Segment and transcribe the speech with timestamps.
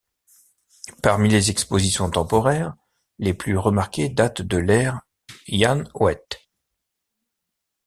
[1.03, 2.73] Parmi les expositions temporaires,
[3.19, 5.01] les plus remarquées datent de l’ère
[5.47, 6.27] Jan Hoet.